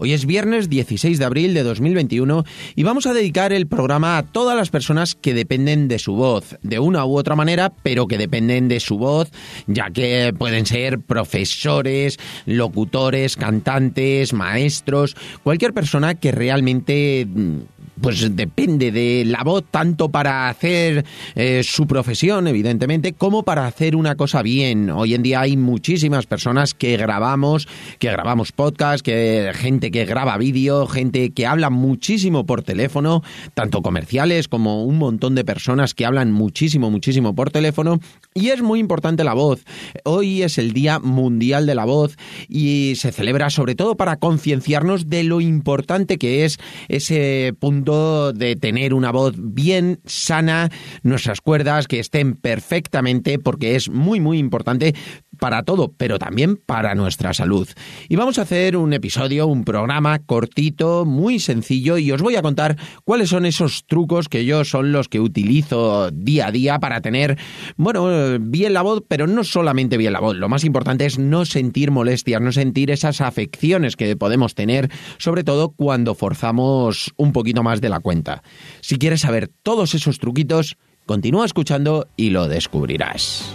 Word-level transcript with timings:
Hoy 0.00 0.12
es 0.12 0.26
viernes 0.26 0.68
16 0.68 1.18
de 1.18 1.24
abril 1.24 1.54
de 1.54 1.64
2021 1.64 2.44
y 2.76 2.84
vamos 2.84 3.06
a 3.06 3.12
dedicar 3.12 3.52
el 3.52 3.66
programa 3.66 4.16
a 4.16 4.22
todas 4.22 4.56
las 4.56 4.70
personas 4.70 5.16
que 5.16 5.34
dependen 5.34 5.88
de 5.88 5.98
su 5.98 6.14
voz, 6.14 6.56
de 6.62 6.78
una 6.78 7.04
u 7.04 7.18
otra 7.18 7.34
manera, 7.34 7.72
pero 7.82 8.06
que 8.06 8.16
dependen 8.16 8.68
de 8.68 8.78
su 8.78 8.96
voz, 8.96 9.32
ya 9.66 9.90
que 9.90 10.32
pueden 10.38 10.66
ser 10.66 11.00
profesores, 11.00 12.20
locutores, 12.46 13.36
cantantes, 13.36 14.32
maestros, 14.32 15.16
cualquier 15.42 15.74
persona 15.74 16.14
que 16.14 16.30
realmente 16.30 17.26
mm, 17.26 17.58
pues 18.00 18.34
depende 18.36 18.92
de 18.92 19.24
la 19.24 19.42
voz 19.42 19.64
tanto 19.70 20.08
para 20.10 20.48
hacer 20.48 21.04
eh, 21.34 21.62
su 21.64 21.86
profesión, 21.86 22.46
evidentemente, 22.46 23.12
como 23.12 23.42
para 23.42 23.66
hacer 23.66 23.96
una 23.96 24.14
cosa 24.14 24.42
bien. 24.42 24.90
Hoy 24.90 25.14
en 25.14 25.22
día 25.22 25.40
hay 25.40 25.56
muchísimas 25.56 26.26
personas 26.26 26.74
que 26.74 26.96
grabamos, 26.96 27.68
que 27.98 28.10
grabamos 28.10 28.52
podcast, 28.52 29.04
que 29.04 29.50
gente 29.54 29.90
que 29.90 30.04
graba 30.04 30.36
vídeo, 30.38 30.86
gente 30.86 31.30
que 31.30 31.46
habla 31.46 31.70
muchísimo 31.70 32.46
por 32.46 32.62
teléfono, 32.62 33.22
tanto 33.54 33.82
comerciales 33.82 34.48
como 34.48 34.84
un 34.84 34.98
montón 34.98 35.34
de 35.34 35.44
personas 35.44 35.94
que 35.94 36.06
hablan 36.06 36.32
muchísimo, 36.32 36.90
muchísimo 36.90 37.34
por 37.34 37.50
teléfono. 37.50 38.00
Y 38.34 38.48
es 38.48 38.62
muy 38.62 38.78
importante 38.80 39.24
la 39.24 39.34
voz. 39.34 39.64
Hoy 40.04 40.42
es 40.42 40.58
el 40.58 40.72
Día 40.72 40.98
Mundial 40.98 41.66
de 41.66 41.74
la 41.74 41.84
Voz 41.84 42.16
y 42.48 42.94
se 42.96 43.12
celebra 43.12 43.50
sobre 43.50 43.74
todo 43.74 43.96
para 43.96 44.16
concienciarnos 44.16 45.08
de 45.08 45.24
lo 45.24 45.40
importante 45.40 46.18
que 46.18 46.44
es 46.44 46.58
ese 46.88 47.54
punto 47.58 47.87
de 47.88 48.56
tener 48.56 48.92
una 48.92 49.10
voz 49.10 49.34
bien 49.38 50.00
sana, 50.04 50.68
nuestras 51.02 51.40
cuerdas 51.40 51.88
que 51.88 52.00
estén 52.00 52.34
perfectamente, 52.34 53.38
porque 53.38 53.76
es 53.76 53.88
muy, 53.88 54.20
muy 54.20 54.38
importante 54.38 54.94
para 55.38 55.62
todo, 55.62 55.92
pero 55.96 56.18
también 56.18 56.56
para 56.56 56.94
nuestra 56.94 57.32
salud. 57.32 57.68
Y 58.08 58.16
vamos 58.16 58.38
a 58.38 58.42
hacer 58.42 58.76
un 58.76 58.92
episodio, 58.92 59.46
un 59.46 59.64
programa 59.64 60.18
cortito, 60.18 61.04
muy 61.04 61.38
sencillo, 61.38 61.96
y 61.96 62.12
os 62.12 62.20
voy 62.20 62.36
a 62.36 62.42
contar 62.42 62.76
cuáles 63.04 63.30
son 63.30 63.46
esos 63.46 63.86
trucos 63.86 64.28
que 64.28 64.44
yo 64.44 64.64
son 64.64 64.92
los 64.92 65.08
que 65.08 65.20
utilizo 65.20 66.10
día 66.10 66.48
a 66.48 66.52
día 66.52 66.78
para 66.78 67.00
tener, 67.00 67.38
bueno, 67.76 68.38
bien 68.40 68.74
la 68.74 68.82
voz, 68.82 69.02
pero 69.08 69.26
no 69.26 69.44
solamente 69.44 69.96
bien 69.96 70.12
la 70.12 70.20
voz. 70.20 70.36
Lo 70.36 70.48
más 70.48 70.64
importante 70.64 71.06
es 71.06 71.18
no 71.18 71.44
sentir 71.44 71.90
molestias, 71.90 72.42
no 72.42 72.52
sentir 72.52 72.90
esas 72.90 73.20
afecciones 73.20 73.96
que 73.96 74.16
podemos 74.16 74.54
tener, 74.54 74.90
sobre 75.18 75.44
todo 75.44 75.70
cuando 75.70 76.14
forzamos 76.14 77.14
un 77.16 77.32
poquito 77.32 77.62
más 77.62 77.77
de 77.80 77.88
la 77.88 78.00
cuenta. 78.00 78.42
Si 78.80 78.98
quieres 78.98 79.22
saber 79.22 79.50
todos 79.62 79.94
esos 79.94 80.18
truquitos, 80.18 80.76
continúa 81.06 81.46
escuchando 81.46 82.06
y 82.16 82.30
lo 82.30 82.48
descubrirás. 82.48 83.54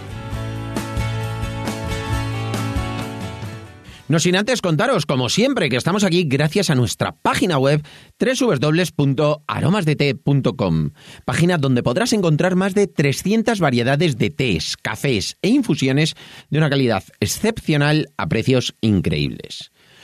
No 4.06 4.20
sin 4.20 4.36
antes 4.36 4.60
contaros, 4.60 5.06
como 5.06 5.30
siempre, 5.30 5.70
que 5.70 5.76
estamos 5.76 6.04
aquí 6.04 6.24
gracias 6.24 6.68
a 6.68 6.74
nuestra 6.74 7.12
página 7.12 7.56
web 7.56 7.82
www.aromasdete.com, 8.20 10.90
página 11.24 11.56
donde 11.56 11.82
podrás 11.82 12.12
encontrar 12.12 12.54
más 12.54 12.74
de 12.74 12.86
300 12.86 13.60
variedades 13.60 14.18
de 14.18 14.28
tés, 14.28 14.76
cafés 14.76 15.38
e 15.40 15.48
infusiones 15.48 16.16
de 16.50 16.58
una 16.58 16.68
calidad 16.68 17.02
excepcional 17.18 18.10
a 18.18 18.28
precios 18.28 18.74
increíbles. 18.82 19.72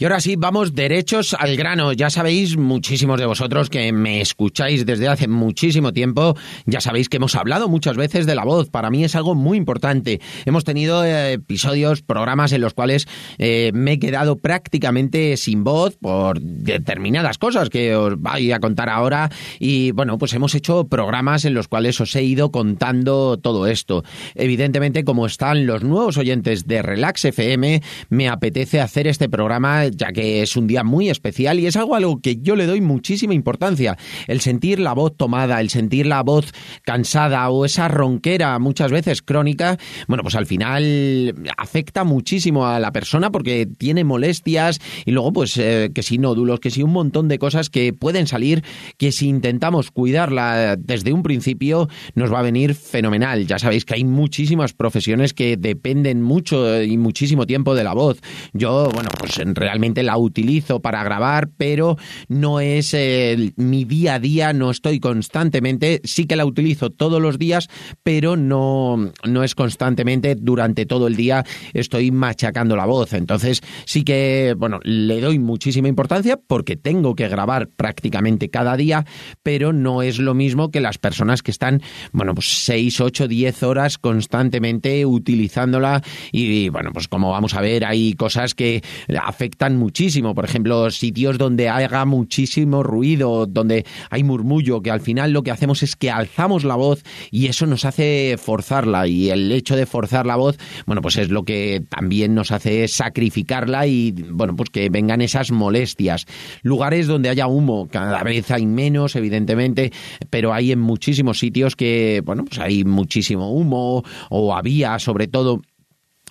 Y 0.00 0.04
ahora 0.04 0.20
sí, 0.20 0.36
vamos 0.36 0.74
derechos 0.74 1.34
al 1.34 1.56
grano. 1.56 1.92
Ya 1.92 2.08
sabéis, 2.08 2.56
muchísimos 2.56 3.18
de 3.18 3.26
vosotros 3.26 3.68
que 3.68 3.92
me 3.92 4.20
escucháis 4.20 4.86
desde 4.86 5.08
hace 5.08 5.26
muchísimo 5.26 5.92
tiempo, 5.92 6.36
ya 6.66 6.80
sabéis 6.80 7.08
que 7.08 7.16
hemos 7.16 7.34
hablado 7.34 7.68
muchas 7.68 7.96
veces 7.96 8.24
de 8.24 8.36
la 8.36 8.44
voz. 8.44 8.70
Para 8.70 8.90
mí 8.90 9.02
es 9.02 9.16
algo 9.16 9.34
muy 9.34 9.58
importante. 9.58 10.20
Hemos 10.46 10.62
tenido 10.62 11.04
eh, 11.04 11.32
episodios, 11.32 12.02
programas 12.02 12.52
en 12.52 12.60
los 12.60 12.74
cuales 12.74 13.08
eh, 13.38 13.72
me 13.74 13.94
he 13.94 13.98
quedado 13.98 14.36
prácticamente 14.36 15.36
sin 15.36 15.64
voz 15.64 15.96
por 15.96 16.40
determinadas 16.40 17.36
cosas 17.36 17.68
que 17.68 17.96
os 17.96 18.16
voy 18.20 18.52
a 18.52 18.60
contar 18.60 18.90
ahora. 18.90 19.30
Y 19.58 19.90
bueno, 19.90 20.16
pues 20.16 20.32
hemos 20.32 20.54
hecho 20.54 20.86
programas 20.86 21.44
en 21.44 21.54
los 21.54 21.66
cuales 21.66 22.00
os 22.00 22.14
he 22.14 22.22
ido 22.22 22.52
contando 22.52 23.36
todo 23.36 23.66
esto. 23.66 24.04
Evidentemente, 24.36 25.02
como 25.02 25.26
están 25.26 25.66
los 25.66 25.82
nuevos 25.82 26.18
oyentes 26.18 26.68
de 26.68 26.82
Relax 26.82 27.24
FM, 27.24 27.82
me 28.10 28.28
apetece 28.28 28.80
hacer 28.80 29.08
este 29.08 29.28
programa 29.28 29.87
ya 29.94 30.12
que 30.12 30.42
es 30.42 30.56
un 30.56 30.66
día 30.66 30.84
muy 30.84 31.08
especial 31.08 31.58
y 31.60 31.66
es 31.66 31.76
algo 31.76 31.94
a 31.94 32.00
lo 32.00 32.20
que 32.20 32.36
yo 32.40 32.56
le 32.56 32.66
doy 32.66 32.80
muchísima 32.80 33.34
importancia. 33.34 33.96
El 34.26 34.40
sentir 34.40 34.78
la 34.80 34.92
voz 34.92 35.16
tomada, 35.16 35.60
el 35.60 35.70
sentir 35.70 36.06
la 36.06 36.22
voz 36.22 36.52
cansada 36.82 37.48
o 37.50 37.64
esa 37.64 37.88
ronquera 37.88 38.58
muchas 38.58 38.90
veces 38.90 39.22
crónica, 39.22 39.78
bueno, 40.06 40.22
pues 40.22 40.34
al 40.34 40.46
final 40.46 41.34
afecta 41.56 42.04
muchísimo 42.04 42.66
a 42.66 42.80
la 42.80 42.92
persona 42.92 43.30
porque 43.30 43.66
tiene 43.66 44.04
molestias 44.04 44.80
y 45.04 45.12
luego 45.12 45.32
pues 45.32 45.56
eh, 45.56 45.90
que 45.94 46.02
si 46.02 46.18
nódulos, 46.18 46.60
que 46.60 46.70
si 46.70 46.82
un 46.82 46.92
montón 46.92 47.28
de 47.28 47.38
cosas 47.38 47.70
que 47.70 47.92
pueden 47.92 48.26
salir 48.26 48.62
que 48.96 49.12
si 49.12 49.28
intentamos 49.28 49.90
cuidarla 49.90 50.76
desde 50.76 51.12
un 51.12 51.22
principio 51.22 51.88
nos 52.14 52.32
va 52.32 52.40
a 52.40 52.42
venir 52.42 52.74
fenomenal. 52.74 53.46
Ya 53.46 53.58
sabéis 53.58 53.84
que 53.84 53.94
hay 53.94 54.04
muchísimas 54.04 54.72
profesiones 54.72 55.34
que 55.34 55.56
dependen 55.56 56.22
mucho 56.22 56.82
y 56.82 56.96
muchísimo 56.96 57.46
tiempo 57.46 57.74
de 57.74 57.84
la 57.84 57.94
voz. 57.94 58.20
Yo, 58.52 58.90
bueno, 58.92 59.10
pues 59.18 59.38
en 59.38 59.54
realidad 59.54 59.77
la 59.78 60.18
utilizo 60.18 60.80
para 60.80 61.02
grabar, 61.02 61.50
pero 61.56 61.96
no 62.28 62.60
es 62.60 62.94
eh, 62.94 63.52
mi 63.56 63.84
día 63.84 64.14
a 64.14 64.18
día, 64.20 64.52
no 64.52 64.70
estoy 64.70 65.00
constantemente, 65.00 66.00
sí 66.04 66.26
que 66.26 66.36
la 66.36 66.44
utilizo 66.44 66.90
todos 66.90 67.20
los 67.22 67.38
días, 67.38 67.68
pero 68.02 68.36
no, 68.36 69.12
no 69.24 69.44
es 69.44 69.54
constantemente 69.54 70.34
durante 70.34 70.86
todo 70.86 71.06
el 71.06 71.16
día 71.16 71.44
estoy 71.72 72.10
machacando 72.10 72.76
la 72.76 72.86
voz. 72.86 73.12
Entonces 73.12 73.62
sí 73.84 74.02
que, 74.02 74.54
bueno, 74.56 74.80
le 74.82 75.20
doy 75.20 75.38
muchísima 75.38 75.88
importancia 75.88 76.38
porque 76.46 76.76
tengo 76.76 77.14
que 77.14 77.28
grabar 77.28 77.68
prácticamente 77.68 78.50
cada 78.50 78.76
día, 78.76 79.04
pero 79.42 79.72
no 79.72 80.02
es 80.02 80.18
lo 80.18 80.34
mismo 80.34 80.70
que 80.70 80.80
las 80.80 80.98
personas 80.98 81.42
que 81.42 81.50
están, 81.50 81.82
bueno, 82.12 82.34
pues 82.34 82.64
6, 82.64 83.00
8, 83.00 83.28
10 83.28 83.62
horas 83.62 83.98
constantemente 83.98 85.06
utilizándola 85.06 86.02
y, 86.32 86.68
bueno, 86.68 86.90
pues 86.92 87.08
como 87.08 87.30
vamos 87.30 87.54
a 87.54 87.60
ver, 87.60 87.84
hay 87.84 88.14
cosas 88.14 88.54
que 88.54 88.82
afectan 89.20 89.67
muchísimo. 89.76 90.34
Por 90.34 90.44
ejemplo, 90.44 90.90
sitios 90.90 91.38
donde 91.38 91.68
haga 91.68 92.04
muchísimo 92.04 92.82
ruido, 92.82 93.46
donde 93.46 93.84
hay 94.10 94.24
murmullo, 94.24 94.82
que 94.82 94.90
al 94.90 95.00
final 95.00 95.32
lo 95.32 95.42
que 95.42 95.50
hacemos 95.50 95.82
es 95.82 95.96
que 95.96 96.10
alzamos 96.10 96.64
la 96.64 96.76
voz 96.76 97.02
y 97.30 97.46
eso 97.46 97.66
nos 97.66 97.84
hace 97.84 98.36
forzarla. 98.38 99.06
Y 99.06 99.30
el 99.30 99.50
hecho 99.52 99.76
de 99.76 99.86
forzar 99.86 100.26
la 100.26 100.36
voz, 100.36 100.58
bueno, 100.86 101.02
pues 101.02 101.16
es 101.16 101.30
lo 101.30 101.44
que 101.44 101.84
también 101.88 102.34
nos 102.34 102.52
hace 102.52 102.88
sacrificarla 102.88 103.86
y, 103.86 104.12
bueno, 104.30 104.56
pues 104.56 104.70
que 104.70 104.88
vengan 104.90 105.20
esas 105.20 105.50
molestias. 105.50 106.26
Lugares 106.62 107.06
donde 107.06 107.28
haya 107.28 107.46
humo, 107.46 107.88
cada 107.90 108.22
vez 108.22 108.50
hay 108.50 108.66
menos, 108.66 109.16
evidentemente, 109.16 109.92
pero 110.30 110.52
hay 110.52 110.72
en 110.72 110.80
muchísimos 110.80 111.38
sitios 111.38 111.76
que, 111.76 112.22
bueno, 112.24 112.44
pues 112.44 112.58
hay 112.58 112.84
muchísimo 112.84 113.52
humo 113.52 114.04
o 114.30 114.54
había, 114.54 114.98
sobre 114.98 115.26
todo, 115.26 115.62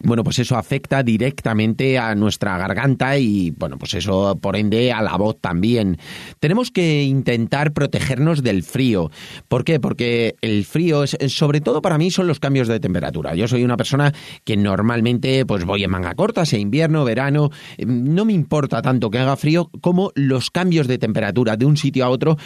bueno, 0.04 0.24
pues 0.24 0.40
eso 0.40 0.58
afecta 0.58 1.04
directamente 1.04 1.98
a 1.98 2.14
nuestra 2.16 2.58
garganta 2.58 3.18
y, 3.18 3.52
bueno, 3.52 3.78
pues 3.78 3.94
eso 3.96 4.38
por 4.40 4.56
ende 4.56 4.92
a 4.92 5.02
la 5.02 5.18
voz 5.18 5.40
también. 5.42 5.98
Tenemos 6.40 6.72
que 6.72 7.04
intentar 7.04 7.74
protegernos 7.74 8.44
del 8.44 8.64
frío. 8.64 9.12
¿Por 9.48 9.64
qué? 9.64 9.80
Porque 9.80 10.36
el 10.42 10.66
frío, 10.66 11.04
es, 11.04 11.18
sobre 11.28 11.62
todo 11.62 11.82
para 11.82 11.98
mí, 11.98 12.12
son 12.12 12.28
los 12.28 12.40
cambios 12.40 12.68
de 12.68 12.80
temperatura. 12.80 13.36
Yo 13.36 13.48
soy 13.48 13.64
una 13.64 13.78
persona 13.78 14.14
que 14.44 14.58
normalmente 14.58 15.46
pues 15.46 15.66
voy 15.66 15.84
en 15.84 15.92
manga 15.92 16.14
corta, 16.16 16.46
sea 16.46 16.60
invierno, 16.60 17.04
verano, 17.04 17.50
no 17.86 18.26
me 18.26 18.34
importa 18.34 18.82
tanto 18.82 19.10
que 19.10 19.20
haga 19.20 19.36
frío 19.36 19.70
como 19.82 20.12
los 20.16 20.52
cambios 20.52 20.88
de 20.88 20.98
temperatura 20.98 21.58
de 21.58 21.66
un 21.66 21.78
sitio 21.78 22.06
a 22.06 22.10
otro, 22.10 22.38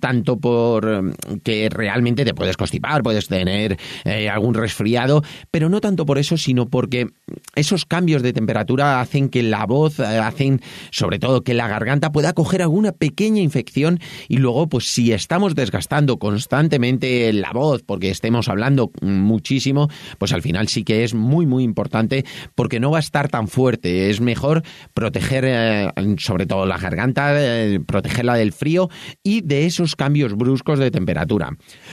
tanto 0.00 0.38
por 0.38 1.14
que 1.42 1.68
realmente 1.68 2.24
te 2.24 2.34
puedes 2.34 2.56
constipar, 2.56 3.02
puedes 3.02 3.28
tener 3.28 3.78
eh, 4.04 4.28
algún 4.28 4.54
resfriado, 4.54 5.22
pero 5.50 5.68
no 5.68 5.80
tanto 5.80 6.06
por 6.06 6.18
eso, 6.18 6.36
sino 6.36 6.66
porque 6.66 6.93
porque 6.94 7.12
esos 7.54 7.84
cambios 7.84 8.22
de 8.22 8.32
temperatura 8.32 9.00
hacen 9.00 9.28
que 9.28 9.42
la 9.42 9.66
voz, 9.66 9.98
eh, 9.98 10.04
hacen 10.04 10.60
sobre 10.90 11.18
todo 11.18 11.42
que 11.42 11.54
la 11.54 11.68
garganta 11.68 12.12
pueda 12.12 12.32
coger 12.32 12.62
alguna 12.62 12.92
pequeña 12.92 13.40
infección 13.40 14.00
y 14.28 14.38
luego 14.38 14.68
pues 14.68 14.92
si 14.92 15.12
estamos 15.12 15.54
desgastando 15.54 16.18
constantemente 16.18 17.32
la 17.32 17.52
voz 17.52 17.82
porque 17.82 18.10
estemos 18.10 18.48
hablando 18.48 18.90
muchísimo, 19.02 19.88
pues 20.18 20.32
al 20.32 20.42
final 20.42 20.68
sí 20.68 20.84
que 20.84 21.04
es 21.04 21.14
muy 21.14 21.46
muy 21.46 21.64
importante 21.64 22.24
porque 22.54 22.80
no 22.80 22.90
va 22.90 22.98
a 22.98 23.00
estar 23.00 23.28
tan 23.28 23.48
fuerte. 23.48 24.10
Es 24.10 24.20
mejor 24.20 24.62
proteger 24.92 25.44
eh, 25.46 25.92
sobre 26.18 26.46
todo 26.46 26.66
la 26.66 26.78
garganta, 26.78 27.32
eh, 27.34 27.80
protegerla 27.80 28.34
del 28.34 28.52
frío 28.52 28.90
y 29.22 29.40
de 29.40 29.66
esos 29.66 29.96
cambios 29.96 30.34
bruscos 30.34 30.78
de 30.78 30.90
temperatura. 30.90 31.50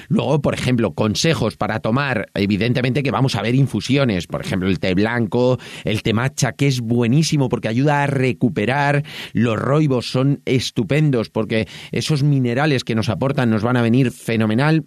Luego, 0.10 0.42
por 0.42 0.54
ejemplo, 0.54 0.94
consejos 0.94 1.56
para 1.56 1.80
tomar, 1.80 2.30
evidentemente 2.34 3.04
que 3.04 3.12
vamos 3.12 3.36
a 3.36 3.42
ver 3.42 3.56
infusiones, 3.56 4.28
por 4.28 4.42
ejemplo, 4.42 4.68
el 4.68 4.80
té 4.80 4.91
blanco, 4.94 5.60
el 5.84 6.04
té 6.04 6.14
matcha, 6.14 6.54
que 6.54 6.68
es 6.68 6.82
buenísimo 6.82 7.50
porque 7.50 7.68
ayuda 7.68 8.04
a 8.04 8.08
recuperar, 8.08 9.04
los 9.34 9.58
roibos 9.58 10.12
son 10.12 10.42
estupendos 10.46 11.30
porque 11.30 11.68
esos 11.92 12.24
minerales 12.24 12.84
que 12.84 12.96
nos 12.96 13.10
aportan 13.10 13.50
nos 13.50 13.64
van 13.64 13.78
a 13.78 13.82
venir 13.82 14.12
fenomenal 14.12 14.86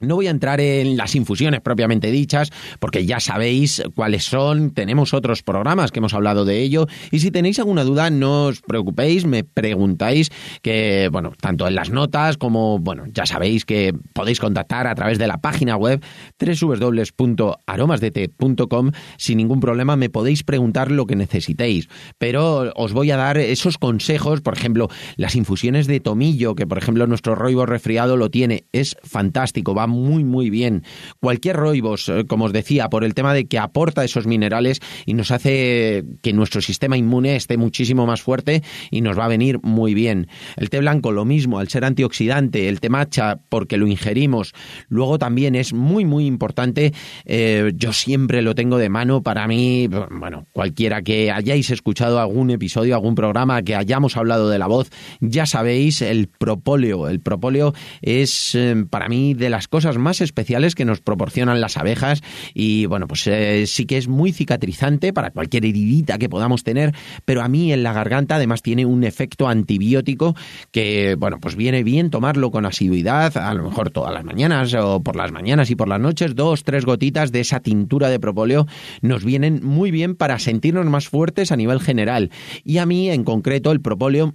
no 0.00 0.16
voy 0.16 0.26
a 0.26 0.30
entrar 0.30 0.60
en 0.60 0.96
las 0.96 1.14
infusiones 1.14 1.60
propiamente 1.60 2.10
dichas, 2.10 2.50
porque 2.78 3.04
ya 3.06 3.20
sabéis 3.20 3.82
cuáles 3.94 4.24
son, 4.24 4.70
tenemos 4.70 5.12
otros 5.14 5.42
programas 5.42 5.92
que 5.92 6.00
hemos 6.00 6.14
hablado 6.14 6.44
de 6.44 6.60
ello, 6.62 6.88
y 7.10 7.20
si 7.20 7.30
tenéis 7.30 7.58
alguna 7.58 7.84
duda, 7.84 8.10
no 8.10 8.46
os 8.46 8.60
preocupéis, 8.62 9.26
me 9.26 9.44
preguntáis, 9.44 10.32
que, 10.62 11.10
bueno, 11.12 11.34
tanto 11.40 11.68
en 11.68 11.74
las 11.74 11.90
notas 11.90 12.38
como, 12.38 12.78
bueno, 12.78 13.04
ya 13.12 13.26
sabéis 13.26 13.66
que 13.66 13.92
podéis 14.14 14.40
contactar 14.40 14.86
a 14.86 14.94
través 14.94 15.18
de 15.18 15.26
la 15.26 15.36
página 15.38 15.76
web 15.76 16.02
www.aromasdete.com, 16.40 18.92
sin 19.18 19.36
ningún 19.36 19.60
problema 19.60 19.96
me 19.96 20.08
podéis 20.08 20.44
preguntar 20.44 20.90
lo 20.90 21.04
que 21.06 21.16
necesitéis, 21.16 21.90
pero 22.18 22.72
os 22.74 22.94
voy 22.94 23.10
a 23.10 23.16
dar 23.16 23.38
esos 23.38 23.76
consejos, 23.76 24.40
por 24.40 24.54
ejemplo, 24.54 24.88
las 25.16 25.34
infusiones 25.36 25.86
de 25.86 26.00
tomillo, 26.00 26.54
que 26.54 26.66
por 26.66 26.78
ejemplo 26.78 27.06
nuestro 27.06 27.34
roibo 27.34 27.66
resfriado 27.66 28.16
lo 28.16 28.30
tiene, 28.30 28.64
es 28.72 28.96
fantástico, 29.02 29.74
va 29.74 29.89
muy, 29.90 30.24
muy 30.24 30.50
bien. 30.50 30.84
Cualquier 31.20 31.56
roibos, 31.56 32.08
eh, 32.08 32.24
como 32.26 32.46
os 32.46 32.52
decía, 32.52 32.88
por 32.88 33.04
el 33.04 33.14
tema 33.14 33.34
de 33.34 33.46
que 33.46 33.58
aporta 33.58 34.04
esos 34.04 34.26
minerales 34.26 34.80
y 35.06 35.14
nos 35.14 35.30
hace 35.30 36.04
que 36.22 36.32
nuestro 36.32 36.62
sistema 36.62 36.96
inmune 36.96 37.36
esté 37.36 37.56
muchísimo 37.56 38.06
más 38.06 38.22
fuerte 38.22 38.62
y 38.90 39.00
nos 39.02 39.18
va 39.18 39.26
a 39.26 39.28
venir 39.28 39.60
muy 39.62 39.94
bien. 39.94 40.28
El 40.56 40.70
té 40.70 40.78
blanco, 40.78 41.12
lo 41.12 41.24
mismo, 41.24 41.58
al 41.58 41.68
ser 41.68 41.84
antioxidante, 41.84 42.68
el 42.68 42.80
té 42.80 42.88
matcha, 42.88 43.38
porque 43.48 43.76
lo 43.76 43.86
ingerimos. 43.86 44.54
Luego 44.88 45.18
también 45.18 45.54
es 45.54 45.72
muy, 45.72 46.04
muy 46.04 46.26
importante, 46.26 46.92
eh, 47.24 47.72
yo 47.74 47.92
siempre 47.92 48.42
lo 48.42 48.54
tengo 48.54 48.78
de 48.78 48.88
mano 48.88 49.22
para 49.22 49.46
mí, 49.46 49.88
bueno, 50.10 50.46
cualquiera 50.52 51.02
que 51.02 51.30
hayáis 51.30 51.70
escuchado 51.70 52.20
algún 52.20 52.50
episodio, 52.50 52.94
algún 52.94 53.14
programa, 53.14 53.62
que 53.62 53.74
hayamos 53.74 54.16
hablado 54.16 54.48
de 54.48 54.58
la 54.58 54.66
voz, 54.66 54.90
ya 55.20 55.46
sabéis, 55.46 56.02
el 56.02 56.28
propóleo. 56.28 57.08
El 57.08 57.20
propóleo 57.20 57.74
es 58.02 58.54
eh, 58.54 58.84
para 58.88 59.08
mí 59.08 59.34
de 59.34 59.50
las 59.50 59.68
cosas 59.68 59.79
cosas 59.80 59.96
más 59.96 60.20
especiales 60.20 60.74
que 60.74 60.84
nos 60.84 61.00
proporcionan 61.00 61.62
las 61.62 61.78
abejas 61.78 62.20
y 62.52 62.84
bueno, 62.84 63.08
pues 63.08 63.26
eh, 63.26 63.66
sí 63.66 63.86
que 63.86 63.96
es 63.96 64.08
muy 64.08 64.30
cicatrizante 64.30 65.14
para 65.14 65.30
cualquier 65.30 65.64
heridita 65.64 66.18
que 66.18 66.28
podamos 66.28 66.64
tener, 66.64 66.94
pero 67.24 67.40
a 67.40 67.48
mí 67.48 67.72
en 67.72 67.82
la 67.82 67.94
garganta 67.94 68.34
además 68.34 68.60
tiene 68.60 68.84
un 68.84 69.04
efecto 69.04 69.48
antibiótico 69.48 70.36
que 70.70 71.16
bueno, 71.18 71.38
pues 71.40 71.56
viene 71.56 71.82
bien 71.82 72.10
tomarlo 72.10 72.50
con 72.50 72.66
asiduidad, 72.66 73.38
a 73.38 73.54
lo 73.54 73.64
mejor 73.64 73.88
todas 73.88 74.12
las 74.12 74.22
mañanas 74.22 74.74
o 74.74 75.02
por 75.02 75.16
las 75.16 75.32
mañanas 75.32 75.70
y 75.70 75.76
por 75.76 75.88
las 75.88 75.98
noches, 75.98 76.34
dos, 76.34 76.62
tres 76.62 76.84
gotitas 76.84 77.32
de 77.32 77.40
esa 77.40 77.60
tintura 77.60 78.10
de 78.10 78.20
propóleo 78.20 78.66
nos 79.00 79.24
vienen 79.24 79.64
muy 79.64 79.90
bien 79.90 80.14
para 80.14 80.38
sentirnos 80.38 80.84
más 80.84 81.08
fuertes 81.08 81.52
a 81.52 81.56
nivel 81.56 81.80
general. 81.80 82.30
Y 82.64 82.76
a 82.76 82.84
mí 82.84 83.08
en 83.08 83.24
concreto 83.24 83.72
el 83.72 83.80
propóleo 83.80 84.34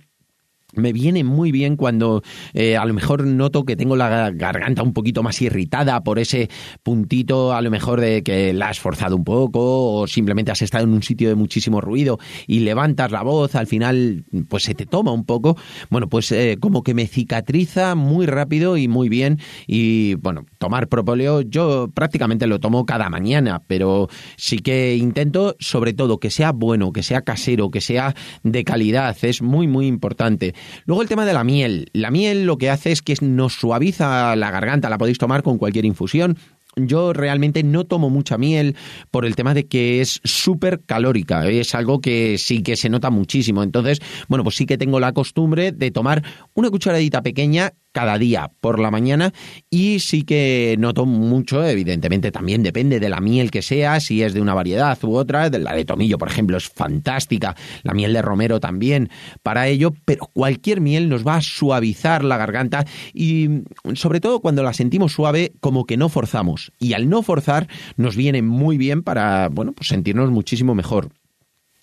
me 0.76 0.94
viene 0.94 1.24
muy 1.24 1.52
bien 1.52 1.76
cuando 1.76 2.22
eh, 2.54 2.78
a 2.78 2.86
lo 2.86 2.94
mejor 2.94 3.26
noto 3.26 3.66
que 3.66 3.76
tengo 3.76 3.96
la 3.96 4.32
garganta 4.32 4.84
un 4.84 4.94
poquito 4.94 5.24
más 5.24 5.42
irritada 5.42 6.04
por 6.04 6.20
ese 6.20 6.50
puntito 6.84 7.54
a 7.54 7.62
lo 7.62 7.72
mejor 7.72 8.02
de 8.02 8.24
que 8.24 8.54
la 8.54 8.70
has 8.70 8.80
forzado 8.80 9.16
un 9.16 9.24
poco 9.24 9.94
o 9.94 10.08
simplemente 10.08 10.52
has 10.52 10.62
estado 10.62 10.84
en 10.84 10.94
un 10.94 11.04
sitio 11.04 11.30
de 11.30 11.36
muchísimo 11.36 11.82
ruido 11.82 12.20
y 12.48 12.60
levantas 12.60 13.12
la 13.12 13.24
voz, 13.24 13.56
al 13.56 13.68
final 13.68 14.26
pues 14.50 14.64
se 14.64 14.76
te 14.76 14.86
toma 14.86 15.12
un 15.12 15.26
poco, 15.26 15.58
bueno 15.90 16.08
pues 16.08 16.32
eh, 16.32 16.58
como 16.60 16.84
que 16.84 16.94
me 16.94 17.08
cicatriza 17.08 17.96
muy 17.96 18.26
rápido 18.26 18.78
y 18.78 18.88
muy 18.88 19.10
bien 19.10 19.40
y 19.68 20.16
bueno, 20.16 20.46
tomar 20.58 20.88
propóleo 20.88 21.42
yo 21.42 21.90
prácticamente 21.94 22.48
lo 22.48 22.60
tomo 22.60 22.86
cada 22.86 23.10
mañana, 23.10 23.62
pero 23.68 24.10
sí 24.38 24.60
que 24.60 24.96
intento 24.96 25.56
sobre 25.60 25.94
todo 25.94 26.20
que 26.20 26.30
sea 26.30 26.52
bueno, 26.52 26.92
que 26.92 27.04
sea 27.04 27.22
casero, 27.22 27.70
que 27.72 27.82
sea 27.82 28.16
de 28.44 28.64
calidad, 28.64 29.16
es 29.22 29.42
muy 29.42 29.68
muy 29.68 29.88
importante. 29.88 30.54
Luego 30.86 31.02
el 31.02 31.10
tema 31.10 31.26
de 31.26 31.34
la 31.34 31.44
miel. 31.44 31.90
La 31.94 32.12
miel 32.12 32.46
lo 32.46 32.58
que 32.58 32.70
hace 32.70 32.92
es 32.92 33.02
que 33.02 33.16
nos 33.22 33.54
suaviza 33.54 34.36
la 34.36 34.52
garganta, 34.52 34.90
la 34.90 34.98
podéis 34.98 35.18
tomar 35.18 35.44
con 35.44 35.58
cualquier 35.58 35.86
infusión 35.86 36.38
yo 36.76 37.14
realmente 37.14 37.64
no 37.64 37.86
tomo 37.86 38.10
mucha 38.10 38.38
miel 38.38 38.76
por 39.12 39.26
el 39.26 39.36
tema 39.36 39.54
de 39.54 39.68
que 39.68 40.02
es 40.02 40.20
súper 40.24 40.82
calórica. 40.86 41.48
Es 41.48 41.74
algo 41.76 42.02
que 42.02 42.38
sí 42.38 42.64
que 42.64 42.76
se 42.76 42.90
nota 42.90 43.10
muchísimo. 43.10 43.64
Entonces, 43.64 44.00
bueno, 44.28 44.44
pues 44.44 44.56
sí 44.56 44.66
que 44.66 44.78
tengo 44.78 45.00
la 45.00 45.14
costumbre 45.14 45.72
de 45.72 45.92
tomar 45.92 46.24
una 46.54 46.70
cucharadita 46.70 47.22
pequeña 47.22 47.74
cada 47.96 48.18
día 48.18 48.52
por 48.60 48.78
la 48.78 48.92
mañana 48.92 49.32
y 49.70 50.00
sí 50.00 50.24
que 50.24 50.76
noto 50.78 51.06
mucho, 51.06 51.66
evidentemente 51.66 52.30
también 52.30 52.62
depende 52.62 53.00
de 53.00 53.08
la 53.08 53.22
miel 53.22 53.52
que 53.52 53.62
sea, 53.62 54.02
si 54.02 54.22
es 54.22 54.34
de 54.34 54.42
una 54.42 54.54
variedad 54.54 55.02
u 55.02 55.16
otra, 55.16 55.50
la 55.50 55.74
de 55.74 55.86
tomillo 55.86 56.18
por 56.18 56.28
ejemplo 56.28 56.58
es 56.58 56.68
fantástica, 56.68 57.56
la 57.84 57.94
miel 57.94 58.12
de 58.12 58.22
romero 58.22 58.60
también 58.60 59.10
para 59.44 59.70
ello, 59.70 59.94
pero 60.04 60.30
cualquier 60.34 60.82
miel 60.82 61.08
nos 61.08 61.26
va 61.26 61.38
a 61.38 61.42
suavizar 61.42 62.26
la 62.26 62.36
garganta 62.36 62.86
y 63.14 63.62
sobre 63.94 64.20
todo 64.20 64.42
cuando 64.42 64.62
la 64.62 64.74
sentimos 64.74 65.14
suave 65.14 65.54
como 65.62 65.86
que 65.86 65.96
no 65.96 66.10
forzamos 66.10 66.74
y 66.78 66.92
al 66.94 67.08
no 67.08 67.24
forzar 67.24 67.70
nos 67.96 68.18
viene 68.18 68.42
muy 68.42 68.78
bien 68.78 69.04
para, 69.04 69.48
bueno, 69.48 69.72
pues 69.72 69.88
sentirnos 69.88 70.32
muchísimo 70.32 70.76
mejor. 70.76 71.12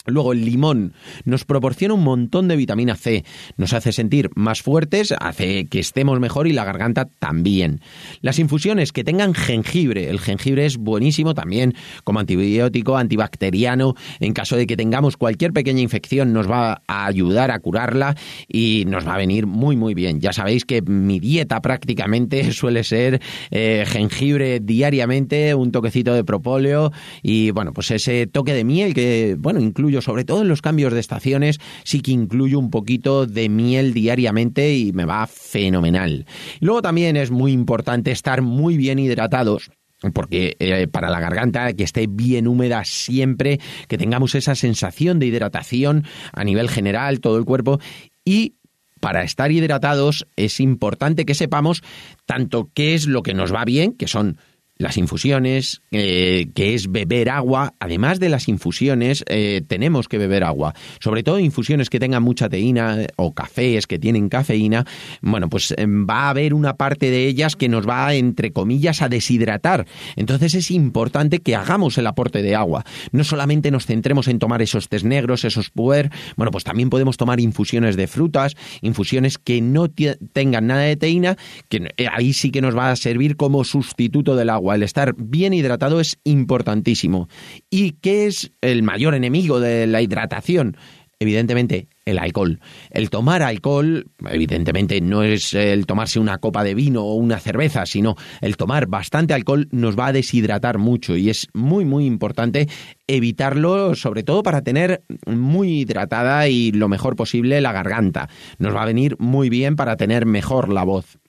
Luego 0.07 0.33
el 0.33 0.45
limón 0.45 0.95
nos 1.25 1.45
proporciona 1.45 1.95
un 1.95 2.03
montón 2.03 2.49
de 2.49 2.57
vitamina 2.57 2.97
C, 2.97 3.25
nos 3.57 3.73
hace 3.73 3.93
sentir 3.93 4.31
más 4.35 4.61
fuertes, 4.61 5.15
hace 5.19 5.67
que 5.67 5.79
estemos 5.79 6.19
mejor 6.19 6.49
y 6.49 6.53
la 6.53 6.65
garganta 6.65 7.09
también. 7.21 7.81
Las 8.21 8.41
infusiones 8.41 8.93
que 8.93 9.05
tengan 9.05 9.33
jengibre, 9.33 10.11
el 10.11 10.19
jengibre 10.19 10.67
es 10.67 10.77
buenísimo 10.77 11.35
también 11.35 11.75
como 12.03 12.19
antibiótico, 12.19 12.97
antibacteriano, 12.97 13.95
en 14.19 14.33
caso 14.33 14.57
de 14.57 14.67
que 14.67 14.77
tengamos 14.77 15.17
cualquier 15.17 15.53
pequeña 15.53 15.81
infección 15.81 16.33
nos 16.33 16.51
va 16.51 16.83
a 16.89 17.07
ayudar 17.07 17.53
a 17.53 17.61
curarla 17.61 18.17
y 18.49 18.85
nos 18.89 19.07
va 19.07 19.15
a 19.15 19.19
venir 19.19 19.47
muy 19.47 19.77
muy 19.77 19.95
bien. 19.95 20.21
Ya 20.21 20.33
sabéis 20.33 20.65
que 20.65 20.83
mi 20.83 21.21
dieta 21.21 21.61
prácticamente 21.61 22.53
suele 22.53 22.83
ser 22.83 23.21
eh, 23.53 23.85
jengibre 23.87 24.59
diariamente, 24.59 25.55
un 25.55 25.71
toquecito 25.71 26.13
de 26.13 26.25
propóleo 26.25 26.91
y 27.23 27.53
bueno, 27.53 27.73
pues 27.73 27.93
ese 27.93 28.27
toque 28.27 28.53
de 28.53 28.65
miel 28.65 28.95
que 28.95 29.37
bueno, 29.39 29.61
incluye 29.61 29.92
sobre 30.01 30.25
todo 30.25 30.43
en 30.43 30.49
los 30.49 30.63
cambios 30.63 30.93
de 30.93 31.01
estaciones, 31.01 31.59
sí 31.85 32.01
que 32.01 32.13
incluyo 32.13 32.59
un 32.59 32.71
poquito 32.71 33.27
de 33.27 33.49
miel 33.49 33.93
diariamente 33.93 34.75
y 34.75 34.93
me 34.93 35.05
va 35.05 35.27
fenomenal. 35.27 36.27
luego 36.61 36.83
también 36.83 37.17
es 37.17 37.31
muy 37.31 37.53
importante 37.53 38.11
estar 38.11 38.43
muy 38.43 38.77
bien 38.77 38.99
hidratados 38.99 39.71
porque 40.15 40.57
eh, 40.59 40.89
para 40.89 41.11
la 41.11 41.21
garganta 41.21 41.73
que 41.75 41.85
esté 41.85 42.07
bien 42.09 42.49
húmeda 42.49 42.85
siempre, 42.85 43.61
que 43.87 43.99
tengamos 43.99 44.35
esa 44.35 44.57
sensación 44.57 45.21
de 45.21 45.27
hidratación 45.27 46.05
a 46.33 46.43
nivel 46.43 46.69
general, 46.69 47.21
todo 47.21 47.39
el 47.39 47.45
cuerpo 47.45 47.79
y 48.25 48.57
para 49.03 49.25
estar 49.25 49.51
hidratados 49.51 50.27
es 50.37 50.61
importante 50.61 51.25
que 51.25 51.35
sepamos 51.35 51.83
tanto 52.25 52.71
qué 52.73 52.95
es 52.95 53.09
lo 53.09 53.23
que 53.23 53.35
nos 53.35 53.53
va 53.53 53.65
bien, 53.65 53.95
que 53.95 54.07
son 54.07 54.39
las 54.83 54.99
infusiones, 54.99 55.81
eh, 55.93 56.49
que 56.55 56.75
es 56.75 56.91
beber 56.91 57.31
agua. 57.31 57.75
Además 57.79 58.21
de 58.21 58.29
las 58.29 58.49
infusiones, 58.49 59.25
eh, 59.29 59.63
tenemos 59.67 60.09
que 60.09 60.19
beber 60.19 60.45
agua. 60.45 60.75
Sobre 61.01 61.23
todo 61.23 61.39
infusiones 61.39 61.89
que 61.89 62.01
tengan 62.01 62.23
mucha 62.23 62.49
teína 62.49 63.07
o 63.17 63.33
cafés 63.33 63.87
que 63.87 63.99
tienen 63.99 64.29
cafeína. 64.29 64.85
Bueno, 65.23 65.49
pues 65.49 65.73
em, 65.79 66.07
va 66.07 66.25
a 66.25 66.31
haber 66.31 66.53
una 66.53 66.77
parte 66.77 67.11
de 67.11 67.27
ellas 67.27 67.57
que 67.57 67.69
nos 67.69 67.89
va, 67.89 68.15
entre 68.15 68.53
comillas, 68.53 69.03
a 69.03 69.09
deshidratar. 69.09 69.87
Entonces 70.17 70.55
es 70.55 70.71
importante 70.71 71.39
que 71.39 71.55
hagamos 71.55 71.97
el 71.99 72.07
aporte 72.07 72.43
de 72.43 72.57
agua. 72.57 72.85
No 73.13 73.25
solamente 73.25 73.71
nos 73.71 73.87
centremos 73.87 74.27
en 74.29 74.41
tomar 74.41 74.63
esos 74.63 74.89
tés 74.89 75.05
negros, 75.05 75.45
esos 75.45 75.71
puer. 75.71 76.11
Bueno, 76.37 76.51
pues 76.51 76.65
también 76.65 76.91
podemos 76.91 77.17
tomar 77.17 77.41
infusiones 77.41 77.97
de 77.97 78.09
frutas, 78.09 78.57
infusiones 78.81 79.39
que 79.39 79.61
no 79.61 79.89
tengan 79.89 80.67
nada 80.67 80.83
de 80.83 80.97
teína, 80.97 81.37
que 81.69 81.93
eh, 81.97 82.07
ahí 82.13 82.33
sí 82.33 82.51
que 82.51 82.61
nos 82.61 82.77
va 82.77 82.91
a 82.91 82.97
servir 82.97 83.37
como 83.37 83.63
sustituto 83.63 84.35
del 84.35 84.51
agua 84.51 84.72
el 84.75 84.83
estar 84.83 85.15
bien 85.17 85.53
hidratado 85.53 86.01
es 86.01 86.19
importantísimo. 86.25 87.29
¿Y 87.71 87.93
qué 87.93 88.27
es 88.27 88.53
el 88.61 88.83
mayor 88.83 89.15
enemigo 89.15 89.61
de 89.61 89.87
la 89.87 90.03
hidratación? 90.03 90.77
evidentemente, 91.23 91.89
el 92.05 92.19
alcohol. 92.19 92.61
El 92.91 93.09
tomar 93.09 93.43
alcohol, 93.43 94.07
evidentemente, 94.29 95.01
no 95.01 95.23
es 95.23 95.55
el 95.55 95.87
tomarse 95.87 96.19
una 96.19 96.39
copa 96.39 96.65
de 96.65 96.75
vino 96.75 97.03
o 97.03 97.15
una 97.15 97.39
cerveza, 97.39 97.87
sino 97.87 98.17
el 98.41 98.57
tomar 98.57 98.87
bastante 98.87 99.33
alcohol 99.33 99.69
nos 99.71 99.99
va 99.99 100.07
a 100.07 100.13
deshidratar 100.13 100.79
mucho 100.79 101.17
y 101.17 101.31
es 101.31 101.49
muy, 101.55 101.85
muy 101.85 102.07
importante 102.07 102.69
evitarlo, 103.07 103.95
sobre 103.95 104.25
todo 104.25 104.43
para 104.43 104.63
tener 104.63 105.05
muy 105.27 105.81
hidratada 105.81 106.49
y 106.49 106.73
lo 106.73 106.89
mejor 106.89 107.17
posible 107.17 107.61
la 107.61 107.73
garganta. 107.73 108.29
Nos 108.59 108.75
va 108.75 108.83
a 108.83 108.87
venir 108.87 109.17
muy 109.19 109.49
bien 109.49 109.77
para 109.77 109.97
tener 109.97 110.27
mejor 110.27 110.73
la 110.73 110.83
voz 110.83 111.22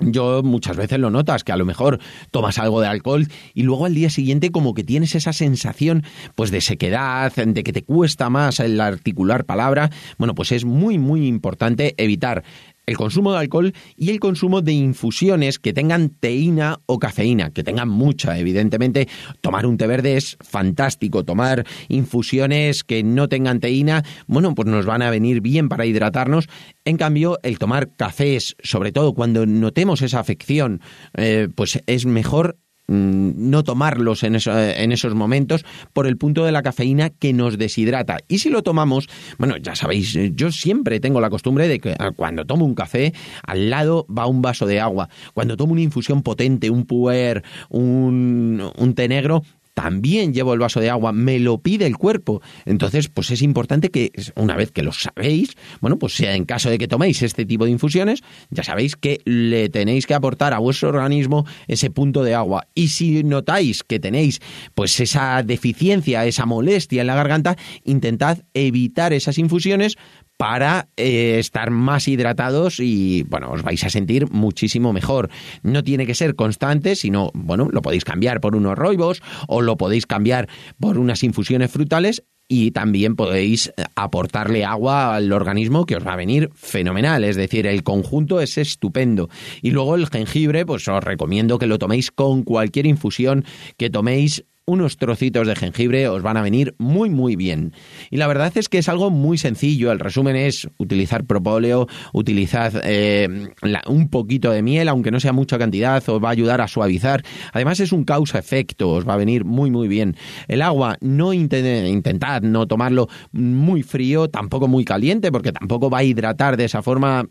yo 0.00 0.42
muchas 0.42 0.76
veces 0.76 0.98
lo 0.98 1.10
notas, 1.10 1.44
que 1.44 1.52
a 1.52 1.56
lo 1.56 1.64
mejor 1.64 1.98
tomas 2.30 2.58
algo 2.58 2.80
de 2.80 2.86
alcohol 2.86 3.26
y 3.54 3.62
luego 3.62 3.86
al 3.86 3.94
día 3.94 4.10
siguiente 4.10 4.50
como 4.50 4.74
que 4.74 4.84
tienes 4.84 5.14
esa 5.14 5.32
sensación 5.32 6.04
pues 6.34 6.50
de 6.50 6.60
sequedad, 6.60 7.32
de 7.34 7.64
que 7.64 7.72
te 7.72 7.82
cuesta 7.82 8.30
más 8.30 8.60
el 8.60 8.80
articular 8.80 9.44
palabra. 9.44 9.90
Bueno, 10.16 10.34
pues 10.34 10.52
es 10.52 10.64
muy 10.64 10.98
muy 10.98 11.26
importante 11.26 11.94
evitar 11.96 12.44
el 12.88 12.96
consumo 12.96 13.32
de 13.32 13.38
alcohol 13.38 13.72
y 13.96 14.10
el 14.10 14.18
consumo 14.18 14.62
de 14.62 14.72
infusiones 14.72 15.58
que 15.58 15.72
tengan 15.72 16.08
teína 16.08 16.80
o 16.86 16.98
cafeína, 16.98 17.50
que 17.50 17.62
tengan 17.62 17.88
mucha, 17.88 18.38
evidentemente. 18.38 19.08
Tomar 19.40 19.66
un 19.66 19.76
té 19.76 19.86
verde 19.86 20.16
es 20.16 20.36
fantástico, 20.40 21.24
tomar 21.24 21.66
infusiones 21.88 22.84
que 22.84 23.02
no 23.02 23.28
tengan 23.28 23.60
teína, 23.60 24.04
bueno, 24.26 24.54
pues 24.54 24.68
nos 24.68 24.86
van 24.86 25.02
a 25.02 25.10
venir 25.10 25.40
bien 25.40 25.68
para 25.68 25.86
hidratarnos. 25.86 26.48
En 26.84 26.96
cambio, 26.96 27.38
el 27.42 27.58
tomar 27.58 27.94
cafés, 27.94 28.56
sobre 28.62 28.90
todo 28.90 29.12
cuando 29.12 29.44
notemos 29.44 30.00
esa 30.00 30.20
afección, 30.20 30.80
eh, 31.16 31.48
pues 31.54 31.82
es 31.86 32.06
mejor 32.06 32.56
no 32.88 33.64
tomarlos 33.64 34.22
en, 34.22 34.36
en, 34.46 34.92
esos 34.92 35.14
momentos 35.14 35.64
por 35.92 36.06
el 36.06 36.16
punto 36.16 36.44
de 36.44 36.52
la 36.52 36.62
cafeína 36.62 37.10
que 37.10 37.32
nos 37.32 37.58
deshidrata. 37.58 38.18
Y 38.28 38.38
si 38.38 38.48
lo 38.48 38.62
tomamos, 38.62 39.08
bueno, 39.38 39.56
ya 39.58 39.74
sabéis, 39.74 40.18
yo 40.34 40.50
siempre 40.50 40.98
tengo 40.98 41.20
la 41.20 41.28
costumbre 41.30 41.68
de 41.68 41.78
que 41.78 41.94
ah, 41.98 42.10
cuando 42.16 42.46
tomo 42.46 42.64
un 42.64 42.74
café, 42.74 43.12
al 43.46 43.68
lado 43.68 44.06
va 44.06 44.26
un 44.26 44.40
vaso 44.40 44.66
de 44.66 44.80
agua. 44.80 45.08
Cuando 45.34 45.56
tomo 45.56 45.72
una 45.72 45.82
infusión 45.82 46.22
potente, 46.22 46.70
un 46.70 46.86
puer, 46.86 47.44
un, 47.68 48.72
un 48.76 48.94
té 48.94 49.06
negro, 49.08 49.42
también 49.78 50.34
llevo 50.34 50.54
el 50.54 50.58
vaso 50.58 50.80
de 50.80 50.90
agua, 50.90 51.12
me 51.12 51.38
lo 51.38 51.58
pide 51.58 51.86
el 51.86 51.96
cuerpo. 51.96 52.42
Entonces, 52.64 53.06
pues 53.06 53.30
es 53.30 53.42
importante 53.42 53.90
que 53.90 54.10
una 54.34 54.56
vez 54.56 54.72
que 54.72 54.82
lo 54.82 54.90
sabéis, 54.90 55.50
bueno, 55.80 56.00
pues 56.00 56.16
sea 56.16 56.34
en 56.34 56.46
caso 56.46 56.68
de 56.68 56.78
que 56.78 56.88
toméis 56.88 57.22
este 57.22 57.46
tipo 57.46 57.64
de 57.64 57.70
infusiones, 57.70 58.24
ya 58.50 58.64
sabéis 58.64 58.96
que 58.96 59.20
le 59.24 59.68
tenéis 59.68 60.08
que 60.08 60.14
aportar 60.14 60.52
a 60.52 60.58
vuestro 60.58 60.88
organismo 60.88 61.46
ese 61.68 61.90
punto 61.90 62.24
de 62.24 62.34
agua. 62.34 62.66
Y 62.74 62.88
si 62.88 63.22
notáis 63.22 63.84
que 63.84 64.00
tenéis 64.00 64.40
pues 64.74 64.98
esa 64.98 65.44
deficiencia, 65.44 66.26
esa 66.26 66.44
molestia 66.44 67.02
en 67.02 67.06
la 67.06 67.14
garganta, 67.14 67.56
intentad 67.84 68.38
evitar 68.54 69.12
esas 69.12 69.38
infusiones 69.38 69.96
para 70.38 70.88
eh, 70.96 71.38
estar 71.40 71.70
más 71.70 72.06
hidratados 72.06 72.78
y, 72.78 73.24
bueno, 73.24 73.50
os 73.50 73.62
vais 73.62 73.82
a 73.82 73.90
sentir 73.90 74.30
muchísimo 74.30 74.92
mejor. 74.92 75.30
No 75.64 75.82
tiene 75.82 76.06
que 76.06 76.14
ser 76.14 76.36
constante, 76.36 76.94
sino, 76.94 77.32
bueno, 77.34 77.68
lo 77.70 77.82
podéis 77.82 78.04
cambiar 78.04 78.40
por 78.40 78.54
unos 78.54 78.78
roibos 78.78 79.20
o 79.48 79.62
lo 79.68 79.76
podéis 79.76 80.06
cambiar 80.06 80.48
por 80.80 80.98
unas 80.98 81.22
infusiones 81.22 81.70
frutales 81.70 82.24
y 82.48 82.70
también 82.70 83.14
podéis 83.14 83.70
aportarle 83.94 84.64
agua 84.64 85.14
al 85.14 85.30
organismo 85.30 85.84
que 85.84 85.96
os 85.96 86.06
va 86.06 86.14
a 86.14 86.16
venir 86.16 86.48
fenomenal, 86.54 87.22
es 87.24 87.36
decir, 87.36 87.66
el 87.66 87.82
conjunto 87.82 88.40
es 88.40 88.56
estupendo. 88.56 89.28
Y 89.60 89.70
luego 89.70 89.94
el 89.94 90.06
jengibre, 90.06 90.64
pues 90.64 90.88
os 90.88 91.04
recomiendo 91.04 91.58
que 91.58 91.66
lo 91.66 91.78
toméis 91.78 92.10
con 92.10 92.44
cualquier 92.44 92.86
infusión 92.86 93.44
que 93.76 93.90
toméis 93.90 94.44
unos 94.68 94.98
trocitos 94.98 95.46
de 95.46 95.56
jengibre 95.56 96.08
os 96.08 96.22
van 96.22 96.36
a 96.36 96.42
venir 96.42 96.74
muy 96.78 97.08
muy 97.08 97.36
bien. 97.36 97.72
Y 98.10 98.18
la 98.18 98.26
verdad 98.26 98.52
es 98.54 98.68
que 98.68 98.78
es 98.78 98.88
algo 98.88 99.10
muy 99.10 99.38
sencillo. 99.38 99.90
El 99.90 99.98
resumen 99.98 100.36
es 100.36 100.68
utilizar 100.76 101.24
propóleo, 101.24 101.88
utilizad 102.12 102.74
eh, 102.84 103.48
un 103.86 104.10
poquito 104.10 104.50
de 104.50 104.62
miel, 104.62 104.88
aunque 104.88 105.10
no 105.10 105.20
sea 105.20 105.32
mucha 105.32 105.58
cantidad, 105.58 106.06
os 106.06 106.22
va 106.22 106.28
a 106.28 106.32
ayudar 106.32 106.60
a 106.60 106.68
suavizar. 106.68 107.24
Además 107.52 107.80
es 107.80 107.92
un 107.92 108.04
causa-efecto, 108.04 108.90
os 108.90 109.08
va 109.08 109.14
a 109.14 109.16
venir 109.16 109.46
muy 109.46 109.70
muy 109.70 109.88
bien. 109.88 110.16
El 110.48 110.60
agua, 110.60 110.98
no 111.00 111.32
intentad 111.32 112.42
no 112.42 112.66
tomarlo 112.66 113.08
muy 113.32 113.82
frío, 113.82 114.28
tampoco 114.28 114.68
muy 114.68 114.84
caliente, 114.84 115.32
porque 115.32 115.52
tampoco 115.52 115.88
va 115.88 115.98
a 115.98 116.04
hidratar 116.04 116.58
de 116.58 116.66
esa 116.66 116.82
forma 116.82 117.24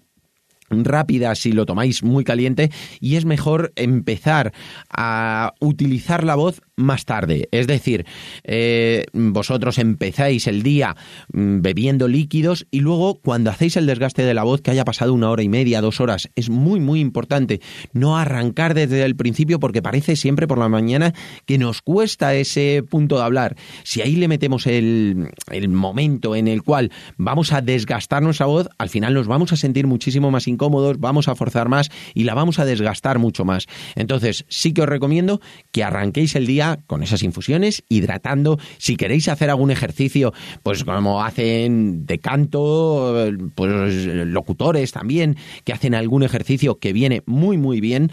rápida 0.70 1.34
si 1.36 1.52
lo 1.52 1.66
tomáis 1.66 2.04
muy 2.04 2.24
caliente 2.24 2.72
y 3.00 3.16
es 3.16 3.26
mejor 3.26 3.72
empezar 3.76 4.54
a 4.90 5.54
utilizar 5.60 6.24
la 6.24 6.36
voz 6.36 6.62
más 6.76 7.06
tarde. 7.06 7.50
Es 7.52 7.68
decir, 7.68 8.06
eh, 8.44 9.06
vosotros 9.14 9.80
empezáis 9.80 10.48
el 10.48 10.62
día 10.62 10.96
mm, 11.34 11.62
bebiendo 11.62 12.08
líquidos 12.08 12.68
y 12.70 12.82
luego 12.82 13.16
cuando 13.16 13.50
hacéis 13.50 13.78
el 13.78 13.88
desgaste 13.88 14.24
de 14.24 14.34
la 14.34 14.44
voz, 14.44 14.62
que 14.62 14.72
haya 14.72 14.86
pasado 14.86 15.14
una 15.14 15.30
hora 15.30 15.42
y 15.44 15.50
media, 15.50 15.82
dos 15.82 16.00
horas, 16.00 16.30
es 16.36 16.50
muy, 16.50 16.80
muy 16.80 17.00
importante 17.00 17.62
no 17.94 18.18
arrancar 18.18 18.74
desde 18.74 19.04
el 19.04 19.16
principio 19.16 19.60
porque 19.60 19.82
parece 19.82 20.16
siempre 20.16 20.48
por 20.48 20.60
la 20.60 20.70
mañana 20.70 21.14
que 21.46 21.58
nos 21.58 21.82
cuesta 21.82 22.36
ese 22.36 22.84
punto 22.88 23.18
de 23.18 23.24
hablar. 23.24 23.56
Si 23.84 24.02
ahí 24.02 24.16
le 24.16 24.28
metemos 24.28 24.68
el, 24.68 25.30
el 25.52 25.70
momento 25.70 26.36
en 26.36 26.48
el 26.48 26.62
cual 26.62 26.92
vamos 27.18 27.54
a 27.54 27.62
desgastar 27.62 28.22
nuestra 28.22 28.46
voz, 28.46 28.70
al 28.78 28.90
final 28.90 29.14
nos 29.14 29.28
vamos 29.28 29.52
a 29.52 29.56
sentir 29.56 29.88
muchísimo 29.88 30.30
más 30.30 30.48
incómodos, 30.58 31.00
vamos 31.00 31.28
a 31.28 31.36
forzar 31.36 31.70
más 31.70 31.90
y 32.16 32.24
la 32.24 32.34
vamos 32.34 32.58
a 32.58 32.66
desgastar 32.66 33.20
mucho 33.20 33.46
más. 33.46 33.68
Entonces, 33.96 34.46
sí 34.50 34.74
que 34.74 34.82
os 34.82 34.90
recomiendo 34.90 35.40
que 35.72 35.84
arranquéis 35.84 36.36
el 36.36 36.48
día 36.48 36.80
con 36.88 37.04
esas 37.04 37.22
infusiones, 37.22 37.84
hidratando. 37.90 38.58
Si 38.80 38.96
queréis 38.96 39.28
hacer 39.28 39.52
algún 39.52 39.70
ejercicio, 39.70 40.34
pues 40.64 40.84
como 40.84 41.24
hacen 41.24 42.06
de 42.06 42.18
canto, 42.18 43.30
pues 43.54 44.06
locutores 44.06 44.92
también, 44.92 45.38
que 45.64 45.74
hacen 45.74 45.94
algún 45.94 46.24
ejercicio 46.24 46.80
que 46.80 46.94
viene 46.94 47.22
muy, 47.26 47.58
muy 47.58 47.80
bien, 47.80 48.12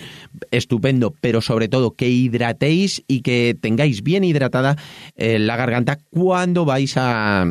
estupendo, 0.51 1.15
pero 1.21 1.41
sobre 1.41 1.69
todo 1.69 1.95
que 1.95 2.11
hidratéis 2.11 3.03
y 3.09 3.23
que 3.23 3.57
tengáis 3.59 4.03
bien 4.03 4.25
hidratada 4.25 4.77
eh, 5.17 5.39
la 5.39 5.57
garganta 5.57 5.99
cuando 6.11 6.65
vais 6.65 6.95
a, 6.97 7.47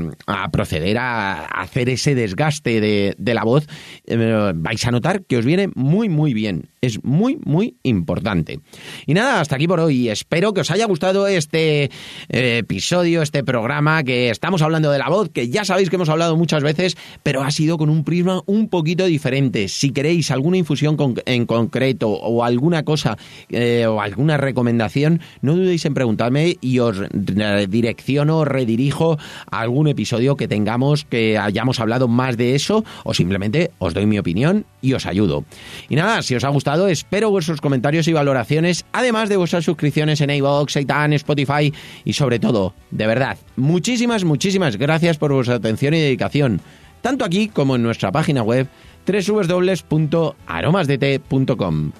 proceder 0.52 0.98
a 0.98 1.46
hacer 1.46 1.90
ese 1.90 2.16
desgaste 2.16 2.82
de, 2.82 3.34
la 3.34 3.44
voz. 3.44 3.68
Eh, 4.06 4.52
vais 4.56 4.83
a 4.88 4.92
notar 4.92 5.26
que 5.26 5.38
os 5.38 5.46
viene 5.46 5.70
muy, 5.76 6.10
muy 6.10 6.34
bien. 6.34 6.70
Es 6.84 7.02
muy, 7.02 7.40
muy 7.46 7.78
importante. 7.84 8.60
Y 9.06 9.14
nada, 9.14 9.40
hasta 9.40 9.56
aquí 9.56 9.70
por 9.70 9.80
hoy. 9.80 10.10
Espero 10.10 10.54
que 10.54 10.60
os 10.60 10.70
haya 10.70 10.86
gustado 10.86 11.28
este 11.28 11.86
eh, 12.28 12.58
episodio, 12.58 13.22
este 13.22 13.42
programa, 13.42 14.04
que 14.04 14.30
estamos 14.30 14.62
hablando 14.62 14.92
de 14.92 15.00
la 15.00 15.08
voz, 15.08 15.30
que 15.30 15.48
ya 15.48 15.64
sabéis 15.64 15.90
que 15.90 15.96
hemos 15.96 16.10
hablado 16.10 16.36
muchas 16.36 16.62
veces, 16.62 16.98
pero 17.24 17.42
ha 17.42 17.52
sido 17.52 17.78
con 17.78 17.90
un 17.90 18.04
prisma 18.04 18.42
un 18.48 18.68
poquito 18.68 19.06
diferente. 19.06 19.70
Si 19.70 19.92
queréis 19.92 20.30
alguna 20.30 20.58
infusión 20.58 20.98
en 21.26 21.46
concreto 21.46 22.10
o 22.10 22.44
alguna 22.44 22.84
cosa 22.84 23.18
eh, 23.48 23.86
o 23.88 24.02
alguna 24.02 24.36
recomendación, 24.36 25.22
no 25.42 25.56
dudéis 25.56 25.86
en 25.86 25.94
preguntarme 25.94 26.58
y 26.60 26.80
os 26.80 26.98
direcciono, 27.14 28.44
redirijo 28.44 29.18
a 29.50 29.62
algún 29.62 29.88
episodio 29.88 30.36
que 30.36 30.50
tengamos 30.50 31.06
que 31.06 31.38
hayamos 31.38 31.80
hablado 31.80 32.10
más 32.10 32.36
de 32.36 32.56
eso 32.56 32.84
o 33.06 33.14
simplemente 33.14 33.72
os 33.80 33.94
doy 33.94 34.06
mi 34.06 34.20
opinión 34.20 34.66
y 34.82 34.92
os 34.92 35.06
ayudo. 35.06 35.46
Y 35.88 35.96
nada, 35.96 36.22
si 36.24 36.36
os 36.36 36.44
ha 36.44 36.50
gustado, 36.50 36.73
espero 36.88 37.30
vuestros 37.30 37.62
comentarios 37.62 38.08
y 38.08 38.14
valoraciones, 38.14 38.86
además 38.92 39.30
de 39.30 39.38
vuestras 39.38 39.66
suscripciones 39.66 40.22
en 40.22 40.32
iVoox, 40.32 40.74
Seitan, 40.74 41.14
Spotify 41.14 41.72
y 42.04 42.14
sobre 42.14 42.40
todo, 42.40 42.74
de 42.92 43.08
verdad, 43.08 43.38
muchísimas, 43.56 44.24
muchísimas 44.24 44.78
gracias 44.78 45.18
por 45.18 45.34
vuestra 45.34 45.56
atención 45.56 45.94
y 45.94 46.00
dedicación, 46.00 46.62
tanto 47.02 47.26
aquí 47.26 47.48
como 47.48 47.76
en 47.76 47.84
nuestra 47.84 48.12
página 48.12 48.44
web 48.44 48.68
www.aromasdt.com. 49.06 51.92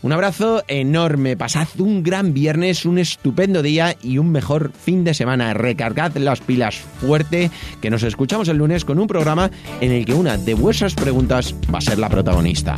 Un 0.00 0.12
abrazo 0.12 0.62
enorme, 0.68 1.36
pasad 1.36 1.66
un 1.78 2.04
gran 2.04 2.32
viernes, 2.32 2.84
un 2.84 2.98
estupendo 2.98 3.62
día 3.62 3.96
y 4.00 4.18
un 4.18 4.30
mejor 4.30 4.70
fin 4.72 5.02
de 5.02 5.12
semana. 5.12 5.54
Recargad 5.54 6.16
las 6.16 6.40
pilas 6.40 6.76
fuerte, 6.76 7.50
que 7.80 7.90
nos 7.90 8.04
escuchamos 8.04 8.46
el 8.48 8.58
lunes 8.58 8.84
con 8.84 9.00
un 9.00 9.08
programa 9.08 9.50
en 9.80 9.90
el 9.90 10.04
que 10.04 10.14
una 10.14 10.36
de 10.36 10.54
vuestras 10.54 10.94
preguntas 10.94 11.52
va 11.72 11.78
a 11.78 11.82
ser 11.82 11.98
la 11.98 12.08
protagonista. 12.08 12.76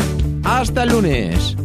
¡Hasta 0.51 0.83
el 0.83 0.89
lunes! 0.89 1.57